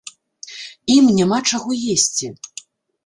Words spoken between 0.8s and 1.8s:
Ім няма чаго